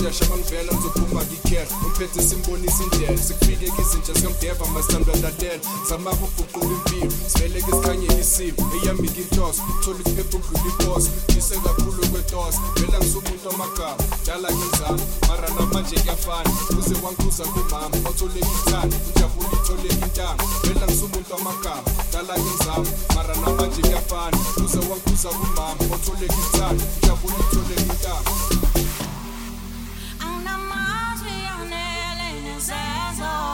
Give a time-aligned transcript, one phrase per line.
[0.00, 3.22] ngokushesha mangivela ngizophuma ngikhehle umphethe simbonisa indlela.
[3.22, 8.62] Sekufike izintsha sikamdeva masithandwa lalela zamapho uguqula impilo sivele-ke sikhanyeni isimo.
[8.76, 15.48] Eyami nginhloso uthola isiphepha udlula iposa ngise kakhulu kwetosa vela ngisumuntu amagama dala ngenzalo mara
[15.48, 16.50] namanje kuyafana.
[16.78, 23.82] Uze wangikhuza kumama otholeka ithanda injabulo itholeka intanga vela ngisumuntu amagama dala ngenzalo mara namanje
[23.82, 24.38] kuyafana.
[24.64, 28.59] Uze wangikhuza kumama otholeka ithanda injabulo itholeka intanga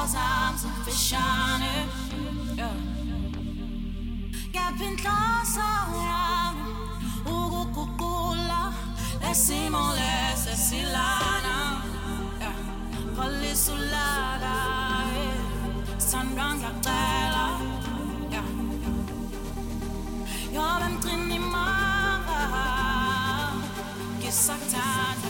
[0.07, 1.73] nezenzo zami zimfishane
[2.57, 2.77] Yeah.
[4.53, 5.69] Kepha inhloso
[6.09, 6.65] yami
[7.27, 8.73] ukuguqula
[9.23, 11.57] lesimo lesesilana
[12.41, 12.57] Yeah.
[13.17, 14.55] Phalisa ulaka
[15.17, 15.99] yeah.
[15.99, 17.45] Sithandwa ngiyacela
[18.31, 18.49] Yeah.
[20.55, 22.41] Yobe mgcini manga
[24.19, 25.29] Ngisakuthanda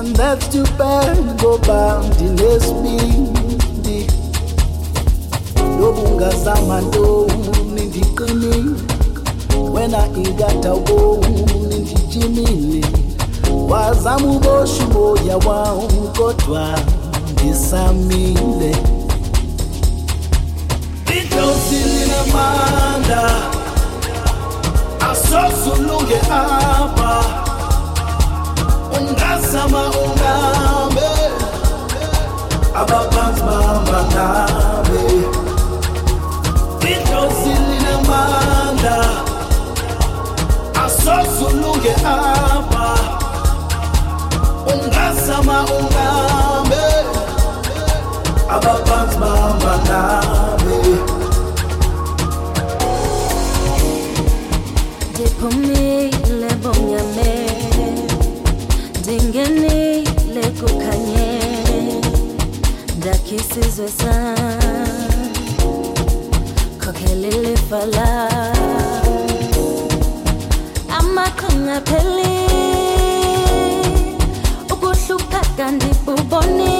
[0.00, 4.06] and that's too bad ngoba ndinesibindi
[5.80, 8.80] lobungazama ntoni ndiqinile
[9.72, 12.86] wena ingada uboni ndijimile
[13.68, 16.78] wazama ubosha umoya wam kodwa
[17.32, 18.76] ndisamile
[21.18, 23.30] Idlozi linamandla
[25.10, 27.24] asosulunge apha
[29.00, 31.10] ungazama ungabe
[32.80, 35.02] abaphansi bahamba nabe
[36.92, 38.98] Idlozi linamandla
[40.84, 42.88] asosulunge apha
[44.72, 46.84] ungazama ungabe
[48.54, 50.78] abaphansi bahamba nabe
[55.12, 56.50] ndiphumile
[59.10, 61.30] ndingenile kukhanye
[62.98, 65.20] ndakha isizwe sam.
[66.80, 68.56] Khokhela lam
[70.98, 72.36] amaqhinga pheli
[74.72, 76.79] ukuhlupheka ndibubone apho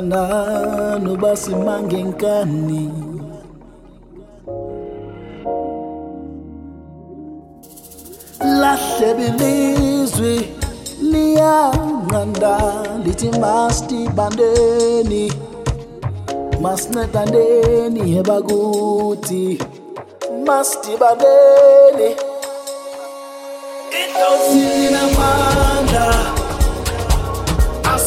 [0.00, 2.90] nani uba simange nkani.
[8.60, 10.36] Lahle bilizwi
[11.12, 12.54] liyanqanda
[13.04, 15.24] lithi masitibandeni
[16.62, 19.44] masincedandeni ebakuthi
[20.46, 22.08] masitibandeni
[24.00, 26.39] indosi linamandla